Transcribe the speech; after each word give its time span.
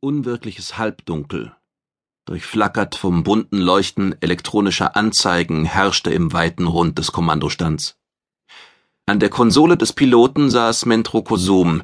Unwirkliches 0.00 0.76
Halbdunkel, 0.76 1.56
durchflackert 2.26 2.96
vom 2.96 3.22
bunten 3.22 3.56
Leuchten 3.56 4.14
elektronischer 4.20 4.94
Anzeigen, 4.94 5.64
herrschte 5.64 6.10
im 6.10 6.34
weiten 6.34 6.66
Rund 6.66 6.98
des 6.98 7.12
Kommandostands. 7.12 7.96
An 9.06 9.20
der 9.20 9.30
Konsole 9.30 9.78
des 9.78 9.94
Piloten 9.94 10.50
saß 10.50 10.84
Mentro 10.84 11.22
Kosum, 11.22 11.82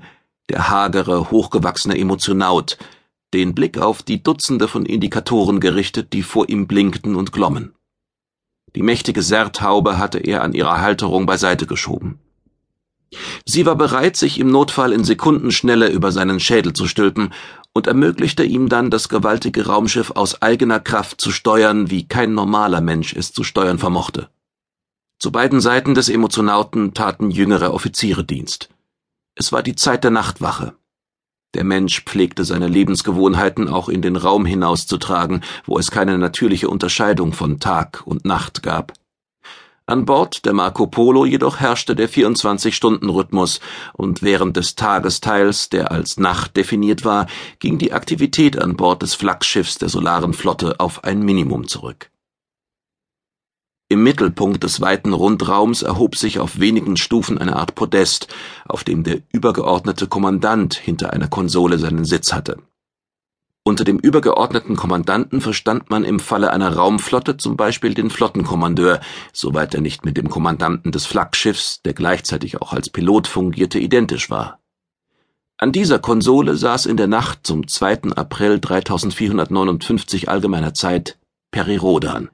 der 0.51 0.69
hagere, 0.69 1.31
hochgewachsene 1.31 1.97
Emotionaut, 1.97 2.77
den 3.33 3.55
Blick 3.55 3.79
auf 3.79 4.03
die 4.03 4.23
Dutzende 4.23 4.69
von 4.69 4.85
Indikatoren 4.85 5.59
gerichtet, 5.59 6.13
die 6.13 6.23
vor 6.23 6.51
ihm 6.51 6.67
blinkten 6.67 7.17
und 7.17 7.33
glommen. 7.33 7.75
Die 8.75 8.83
mächtige 8.83 9.23
Serthaube 9.23 9.97
hatte 9.97 10.19
er 10.19 10.43
an 10.43 10.53
ihrer 10.53 10.83
Halterung 10.83 11.25
beiseite 11.25 11.67
geschoben. 11.67 12.19
Sie 13.45 13.67
war 13.67 13.77
bereit, 13.77 14.17
sich 14.17 14.39
im 14.39 14.51
Notfall 14.51 14.93
in 14.93 15.05
Sekundenschnelle 15.05 15.89
über 15.89 16.13
seinen 16.13 16.41
Schädel 16.41 16.73
zu 16.73 16.87
stülpen 16.87 17.33
und 17.75 17.87
ermöglichte 17.87 18.45
ihm 18.45 18.69
dann, 18.69 18.91
das 18.91 19.09
gewaltige 19.09 19.67
Raumschiff 19.67 20.11
aus 20.13 20.43
eigener 20.43 20.81
Kraft 20.81 21.21
zu 21.21 21.31
steuern, 21.31 21.91
wie 21.91 22.07
kein 22.07 22.35
normaler 22.35 22.81
Mensch 22.81 23.15
es 23.15 23.33
zu 23.33 23.45
steuern 23.45 23.79
vermochte. 23.79 24.29
Zu 25.19 25.31
beiden 25.33 25.61
Seiten 25.61 25.95
des 25.95 26.09
Emotionauten 26.09 26.95
taten 26.95 27.31
jüngere 27.31 27.73
Offiziere 27.73 28.25
Dienst. 28.25 28.69
Es 29.35 29.53
war 29.53 29.63
die 29.63 29.77
Zeit 29.77 30.05
der 30.05 30.11
Nachtwache. 30.11 30.75
Der 31.55 31.65
Mensch 31.65 32.03
pflegte 32.05 32.45
seine 32.45 32.67
Lebensgewohnheiten 32.67 33.69
auch 33.69 33.89
in 33.89 34.03
den 34.03 34.17
Raum 34.17 34.47
hinauszutragen, 34.47 35.43
wo 35.67 35.79
es 35.79 35.91
keine 35.91 36.19
natürliche 36.19 36.69
Unterscheidung 36.69 37.33
von 37.33 37.61
Tag 37.61 38.03
und 38.07 38.25
Nacht 38.25 38.63
gab. 38.63 38.95
An 39.93 40.07
Bord 40.07 40.47
der 40.47 40.55
Marco 40.55 40.87
Polo 40.87 41.27
jedoch 41.27 41.61
herrschte 41.61 41.95
der 41.95 42.09
24-Stunden-Rhythmus 42.09 43.61
und 43.93 44.23
während 44.23 44.57
des 44.57 44.75
Tagesteils, 44.75 45.69
der 45.69 45.93
als 45.93 46.17
Nacht 46.17 46.57
definiert 46.57 47.05
war, 47.05 47.27
ging 47.59 47.77
die 47.77 47.93
Aktivität 47.93 48.59
an 48.59 48.75
Bord 48.75 49.03
des 49.03 49.13
Flaggschiffs 49.13 49.77
der 49.77 49.91
Solaren 49.91 50.33
Flotte 50.33 50.81
auf 50.81 51.05
ein 51.05 51.21
Minimum 51.21 51.69
zurück. 51.69 52.11
Im 53.91 54.03
Mittelpunkt 54.03 54.65
des 54.65 54.81
weiten 54.81 55.13
Rundraums 55.13 55.83
erhob 55.83 56.17
sich 56.17 56.39
auf 56.39 56.59
wenigen 56.59 56.97
Stufen 56.97 57.37
eine 57.37 57.57
Art 57.57 57.75
Podest, 57.75 58.29
auf 58.67 58.85
dem 58.85 59.05
der 59.05 59.19
übergeordnete 59.31 60.07
Kommandant 60.07 60.73
hinter 60.73 61.13
einer 61.13 61.29
Konsole 61.29 61.79
seinen 61.79 62.07
Sitz 62.07 62.33
hatte. 62.33 62.57
Unter 63.65 63.85
dem 63.85 63.99
übergeordneten 63.99 64.75
Kommandanten 64.75 65.41
verstand 65.41 65.89
man 65.89 66.03
im 66.03 66.19
Falle 66.19 66.51
einer 66.53 66.75
Raumflotte 66.75 67.37
zum 67.37 67.57
Beispiel 67.57 67.95
den 67.95 68.11
Flottenkommandeur, 68.11 69.01
soweit 69.33 69.73
er 69.75 69.81
nicht 69.81 70.05
mit 70.05 70.17
dem 70.17 70.29
Kommandanten 70.29 70.91
des 70.91 71.07
Flaggschiffs, 71.07 71.81
der 71.83 71.93
gleichzeitig 71.95 72.61
auch 72.61 72.73
als 72.73 72.91
Pilot 72.91 73.29
fungierte, 73.29 73.79
identisch 73.79 74.31
war. 74.31 74.59
An 75.59 75.71
dieser 75.71 76.01
Konsole 76.01 76.57
saß 76.57 76.87
in 76.87 76.97
der 76.97 77.07
Nacht 77.07 77.47
zum 77.47 77.69
2. 77.69 78.17
April 78.17 78.59
3459 78.59 80.29
allgemeiner 80.29 80.75
Zeit 80.75 81.21
Peri 81.53 81.77
Rodan, 81.77 82.31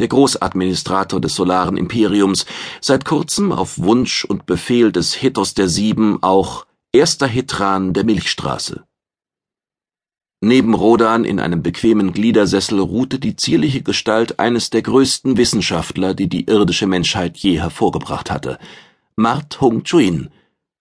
der 0.00 0.08
Großadministrator 0.08 1.20
des 1.20 1.36
Solaren 1.36 1.76
Imperiums, 1.76 2.46
seit 2.80 3.04
kurzem 3.04 3.52
auf 3.52 3.78
Wunsch 3.78 4.24
und 4.24 4.46
Befehl 4.46 4.90
des 4.90 5.22
Hethos 5.22 5.54
der 5.54 5.68
Sieben 5.68 6.20
auch 6.20 6.66
erster 6.90 7.28
Hetran 7.28 7.92
der 7.92 8.02
Milchstraße. 8.02 8.87
Neben 10.40 10.74
Rodan 10.74 11.24
in 11.24 11.40
einem 11.40 11.62
bequemen 11.62 12.12
Gliedersessel 12.12 12.78
ruhte 12.78 13.18
die 13.18 13.34
zierliche 13.34 13.82
Gestalt 13.82 14.38
eines 14.38 14.70
der 14.70 14.82
größten 14.82 15.36
Wissenschaftler, 15.36 16.14
die 16.14 16.28
die 16.28 16.44
irdische 16.44 16.86
Menschheit 16.86 17.36
je 17.38 17.58
hervorgebracht 17.58 18.30
hatte, 18.30 18.58
Mart 19.16 19.60
Hung 19.60 19.82
Chuin, 19.82 20.30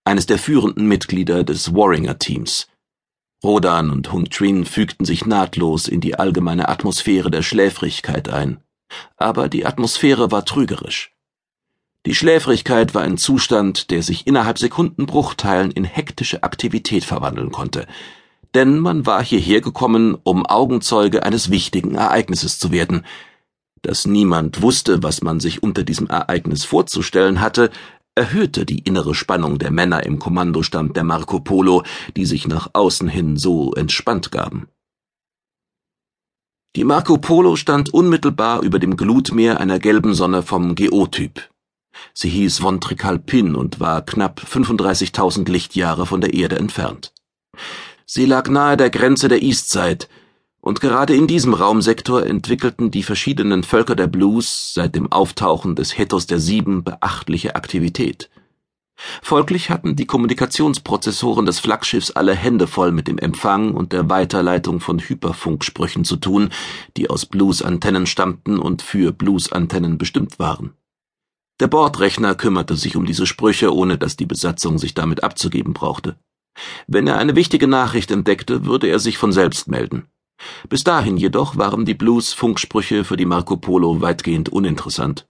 eines 0.06 0.28
der 0.28 0.38
führenden 0.38 0.88
Mitglieder 0.88 1.44
des 1.44 1.74
Warringer-Teams. 1.74 2.68
Rodan 3.44 3.90
und 3.90 4.12
Hung 4.14 4.30
Chuin 4.30 4.64
fügten 4.64 5.06
sich 5.06 5.26
nahtlos 5.26 5.88
in 5.88 6.02
die 6.02 6.16
allgemeine 6.16 6.70
Atmosphäre 6.70 7.32
der 7.32 7.42
Schläfrigkeit 7.42 8.30
ein. 8.30 8.60
Aber 9.16 9.50
die 9.50 9.66
Atmosphäre 9.66 10.32
war 10.32 10.46
trügerisch. 10.46 11.12
Die 12.06 12.16
Schläfrigkeit 12.16 12.94
war 12.94 13.02
ein 13.02 13.18
Zustand, 13.18 13.90
der 13.90 14.04
sich 14.04 14.28
innerhalb 14.28 14.60
Sekundenbruchteilen 14.60 15.72
in 15.72 15.84
hektische 15.84 16.44
Aktivität 16.44 17.04
verwandeln 17.04 17.52
konnte, 17.52 17.88
denn 18.56 18.80
man 18.80 19.06
war 19.06 19.24
hierher 19.24 19.62
gekommen, 19.62 20.18
um 20.24 20.46
Augenzeuge 20.46 21.24
eines 21.24 21.50
wichtigen 21.50 21.96
Ereignisses 21.96 22.60
zu 22.60 22.72
werden. 22.72 23.06
Dass 23.82 24.06
niemand 24.06 24.62
wusste, 24.62 25.04
was 25.04 25.22
man 25.22 25.40
sich 25.40 25.64
unter 25.64 25.84
diesem 25.84 26.08
Ereignis 26.08 26.64
vorzustellen 26.64 27.40
hatte, 27.42 27.70
erhöhte 28.16 28.66
die 28.66 28.80
innere 28.80 29.14
Spannung 29.14 29.60
der 29.60 29.72
Männer 29.72 30.04
im 30.04 30.18
Kommandostand 30.18 30.98
der 30.98 31.04
Marco 31.04 31.40
Polo, 31.40 31.84
die 32.16 32.26
sich 32.26 32.48
nach 32.48 32.70
außen 32.74 33.08
hin 33.08 33.38
so 33.38 33.74
entspannt 33.74 34.32
gaben. 34.32 34.68
Die 36.76 36.84
Marco 36.84 37.18
Polo 37.18 37.56
stand 37.56 37.94
unmittelbar 37.94 38.62
über 38.62 38.80
dem 38.80 38.98
Glutmeer 38.98 39.60
einer 39.60 39.80
gelben 39.80 40.14
Sonne 40.14 40.42
vom 40.44 40.76
Geotyp. 40.76 41.50
Sie 42.14 42.30
hieß 42.30 42.60
Von 42.60 42.82
Trikalpin 42.82 43.56
und 43.56 43.80
war 43.80 44.04
knapp 44.04 44.42
35.000 44.42 45.50
Lichtjahre 45.50 46.06
von 46.06 46.22
der 46.22 46.34
Erde 46.34 46.58
entfernt. 46.58 47.14
Sie 48.10 48.26
lag 48.26 48.50
nahe 48.50 48.78
der 48.78 48.90
Grenze 48.90 49.28
der 49.28 49.44
Eastside, 49.44 50.08
und 50.62 50.80
gerade 50.80 51.14
in 51.14 51.28
diesem 51.28 51.54
Raumsektor 51.54 52.26
entwickelten 52.26 52.90
die 52.90 53.04
verschiedenen 53.04 53.64
Völker 53.64 53.96
der 53.98 54.08
Blues 54.08 54.74
seit 54.74 54.96
dem 54.96 55.12
Auftauchen 55.12 55.76
des 55.76 55.98
Hethos 55.98 56.26
der 56.26 56.40
Sieben 56.40 56.86
beachtliche 56.86 57.56
Aktivität. 57.56 58.30
Folglich 59.22 59.70
hatten 59.70 59.98
die 59.98 60.06
Kommunikationsprozessoren 60.06 61.46
des 61.46 61.60
Flaggschiffs 61.60 62.12
alle 62.12 62.34
Hände 62.34 62.66
voll 62.66 62.94
mit 62.94 63.10
dem 63.10 63.18
Empfang 63.18 63.74
und 63.74 63.92
der 63.92 64.10
Weiterleitung 64.10 64.80
von 64.80 65.00
Hyperfunksprüchen 65.00 66.06
zu 66.06 66.16
tun, 66.16 66.50
die 66.96 67.10
aus 67.10 67.26
Blues-Antennen 67.26 68.06
stammten 68.06 68.58
und 68.58 68.82
für 68.82 69.12
Blues-Antennen 69.12 69.98
bestimmt 69.98 70.40
waren. 70.40 70.74
Der 71.60 71.68
Bordrechner 71.68 72.36
kümmerte 72.36 72.78
sich 72.78 72.96
um 72.96 73.06
diese 73.06 73.26
Sprüche, 73.26 73.76
ohne 73.76 73.98
dass 73.98 74.16
die 74.16 74.26
Besatzung 74.26 74.78
sich 74.78 74.94
damit 74.94 75.24
abzugeben 75.24 75.74
brauchte. 75.74 76.16
Wenn 76.88 77.08
er 77.08 77.18
eine 77.18 77.36
wichtige 77.36 77.68
Nachricht 77.68 78.12
entdeckte, 78.12 78.66
würde 78.66 78.88
er 78.88 79.00
sich 79.00 79.18
von 79.18 79.32
selbst 79.32 79.68
melden. 79.68 80.08
Bis 80.70 80.84
dahin 80.84 81.18
jedoch 81.18 81.58
waren 81.58 81.86
die 81.86 81.94
Blues-Funksprüche 81.94 83.04
für 83.04 83.18
die 83.18 83.26
Marco 83.26 83.58
Polo 83.58 84.02
weitgehend 84.02 84.50
uninteressant. 84.50 85.28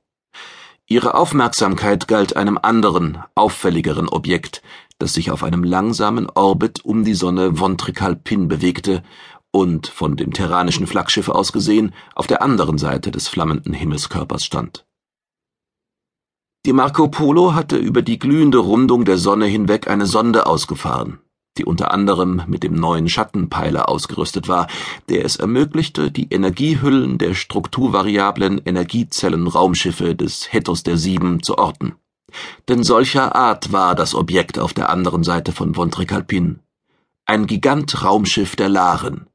Ihre 0.90 1.16
Aufmerksamkeit 1.16 2.08
galt 2.08 2.36
einem 2.36 2.58
anderen, 2.62 3.20
auffälligeren 3.36 4.08
Objekt, 4.08 4.62
das 5.00 5.14
sich 5.14 5.32
auf 5.32 5.44
einem 5.44 5.64
langsamen 5.64 6.30
Orbit 6.30 6.84
um 6.84 7.04
die 7.04 7.14
Sonne 7.14 7.56
Von 7.56 7.78
Trikalpin 7.78 8.48
bewegte 8.48 9.04
und, 9.52 9.88
von 9.88 10.16
dem 10.16 10.34
terranischen 10.34 10.88
Flaggschiff 10.88 11.30
aus 11.30 11.52
gesehen, 11.52 11.94
auf 12.16 12.28
der 12.28 12.42
anderen 12.42 12.78
Seite 12.78 13.12
des 13.12 13.28
flammenden 13.28 13.74
Himmelskörpers 13.74 14.46
stand. 14.46 14.87
Die 16.68 16.74
Marco 16.74 17.08
Polo 17.08 17.54
hatte 17.56 17.78
über 17.78 18.02
die 18.02 18.20
glühende 18.20 18.58
Rundung 18.58 19.06
der 19.06 19.18
Sonne 19.18 19.46
hinweg 19.46 19.88
eine 19.88 20.06
Sonde 20.06 20.48
ausgefahren, 20.48 21.20
die 21.58 21.64
unter 21.64 21.92
anderem 21.92 22.42
mit 22.48 22.62
dem 22.62 22.74
neuen 22.74 23.08
Schattenpeiler 23.08 23.88
ausgerüstet 23.88 24.50
war, 24.50 24.68
der 25.08 25.24
es 25.24 25.38
ermöglichte, 25.38 26.12
die 26.12 26.28
Energiehüllen 26.30 27.20
der 27.20 27.36
strukturvariablen 27.36 28.60
Energiezellenraumschiffe 28.66 30.14
des 30.14 30.52
Hethos 30.52 30.84
der 30.84 30.98
Sieben 30.98 31.42
zu 31.42 31.58
orten. 31.58 31.96
Denn 32.68 32.84
solcher 32.84 33.34
Art 33.34 33.72
war 33.72 33.96
das 33.96 34.14
Objekt 34.14 34.60
auf 34.60 34.74
der 34.74 34.90
anderen 34.90 35.24
Seite 35.24 35.54
von 35.54 35.74
Vontrikalpin. 35.78 36.60
Ein 37.26 37.48
Gigant-Raumschiff 37.48 38.58
der 38.58 38.68
Laren, 38.68 39.28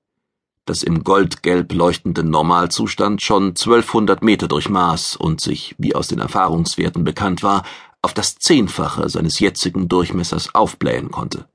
das 0.64 0.82
im 0.82 1.02
goldgelb 1.02 1.72
leuchtenden 1.72 2.30
Normalzustand 2.30 3.20
schon 3.22 3.48
1200 3.48 4.22
Meter 4.22 4.48
durchmaß 4.48 5.16
und 5.16 5.40
sich, 5.40 5.74
wie 5.78 5.94
aus 5.94 6.08
den 6.08 6.20
Erfahrungswerten 6.20 7.04
bekannt 7.04 7.42
war, 7.42 7.64
auf 8.00 8.14
das 8.14 8.36
Zehnfache 8.36 9.08
seines 9.08 9.40
jetzigen 9.40 9.88
Durchmessers 9.88 10.54
aufblähen 10.54 11.10
konnte. 11.10 11.48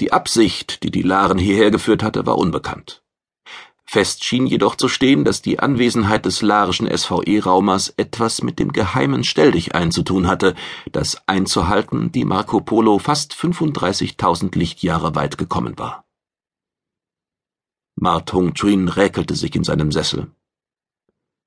Die 0.00 0.12
Absicht, 0.12 0.82
die 0.82 0.90
die 0.90 1.02
Laren 1.02 1.38
hierher 1.38 1.70
geführt 1.70 2.02
hatte, 2.02 2.26
war 2.26 2.38
unbekannt. 2.38 3.02
Fest 3.84 4.24
schien 4.24 4.46
jedoch 4.46 4.76
zu 4.76 4.88
stehen, 4.88 5.24
dass 5.24 5.42
die 5.42 5.58
Anwesenheit 5.58 6.24
des 6.24 6.40
larischen 6.40 6.88
SVE-Raumers 6.88 7.92
etwas 7.98 8.42
mit 8.42 8.58
dem 8.58 8.72
geheimen 8.72 9.22
Stelldichein 9.22 9.92
zu 9.92 10.02
tun 10.02 10.28
hatte, 10.28 10.54
das 10.92 11.28
einzuhalten 11.28 12.10
die 12.10 12.24
Marco 12.24 12.60
Polo 12.60 12.98
fast 12.98 13.34
35.000 13.34 14.56
Lichtjahre 14.56 15.14
weit 15.14 15.36
gekommen 15.36 15.78
war. 15.78 16.04
Ma 18.02 18.18
Tung-Chuin 18.18 18.88
räkelte 18.88 19.36
sich 19.36 19.54
in 19.54 19.62
seinem 19.62 19.92
Sessel. 19.92 20.26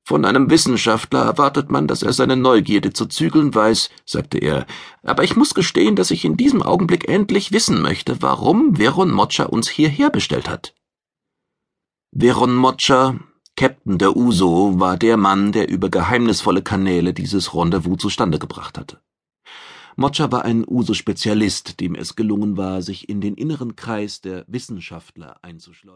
Von 0.07 0.23
einem 0.23 0.49
Wissenschaftler 0.49 1.23
erwartet 1.25 1.69
man, 1.69 1.85
dass 1.85 2.01
er 2.01 2.13
seine 2.13 2.37
Neugierde 2.37 2.93
zu 2.93 3.07
zügeln 3.07 3.53
weiß, 3.53 3.89
sagte 4.05 4.37
er, 4.37 4.65
aber 5.03 5.25
ich 5.25 5.35
muss 5.35 5.53
gestehen, 5.53 5.97
dass 5.97 6.11
ich 6.11 6.23
in 6.23 6.37
diesem 6.37 6.61
Augenblick 6.63 7.09
endlich 7.09 7.51
wissen 7.51 7.81
möchte, 7.81 8.21
warum 8.21 8.77
Veron 8.77 9.11
Mocha 9.11 9.43
uns 9.43 9.67
hierher 9.67 10.09
bestellt 10.09 10.47
hat. 10.47 10.73
Veron 12.13 12.55
Mocha, 12.55 13.19
Captain 13.57 13.97
der 13.97 14.15
Uso, 14.15 14.79
war 14.79 14.95
der 14.95 15.17
Mann, 15.17 15.51
der 15.51 15.67
über 15.67 15.89
geheimnisvolle 15.89 16.61
Kanäle 16.61 17.13
dieses 17.13 17.53
Rendezvous 17.53 17.97
zustande 17.97 18.39
gebracht 18.39 18.77
hatte. 18.77 19.01
Moccia 19.97 20.29
war 20.29 20.43
ein 20.43 20.65
Uso-Spezialist, 20.67 21.79
dem 21.79 21.95
es 21.95 22.17
gelungen 22.17 22.57
war, 22.57 22.81
sich 22.81 23.07
in 23.07 23.21
den 23.21 23.35
inneren 23.35 23.77
Kreis 23.77 24.19
der 24.19 24.43
Wissenschaftler 24.47 25.41
einzuschleusen 25.41 25.93